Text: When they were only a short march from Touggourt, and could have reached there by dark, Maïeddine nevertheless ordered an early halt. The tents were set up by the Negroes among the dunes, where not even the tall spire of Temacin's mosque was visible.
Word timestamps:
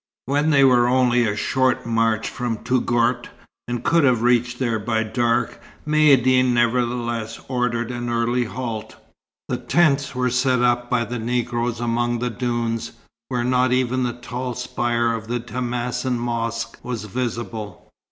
When 0.25 0.49
they 0.49 0.63
were 0.63 0.87
only 0.87 1.27
a 1.27 1.35
short 1.35 1.85
march 1.85 2.27
from 2.27 2.63
Touggourt, 2.63 3.29
and 3.67 3.83
could 3.83 4.03
have 4.03 4.23
reached 4.23 4.57
there 4.57 4.79
by 4.79 5.03
dark, 5.03 5.61
Maïeddine 5.87 6.53
nevertheless 6.53 7.39
ordered 7.47 7.91
an 7.91 8.09
early 8.09 8.45
halt. 8.45 8.95
The 9.47 9.57
tents 9.57 10.15
were 10.15 10.31
set 10.31 10.63
up 10.63 10.89
by 10.89 11.05
the 11.05 11.19
Negroes 11.19 11.79
among 11.79 12.17
the 12.17 12.31
dunes, 12.31 12.93
where 13.29 13.43
not 13.43 13.71
even 13.73 14.01
the 14.01 14.13
tall 14.13 14.55
spire 14.55 15.13
of 15.13 15.27
Temacin's 15.27 16.17
mosque 16.17 16.79
was 16.81 17.03
visible. 17.03 17.87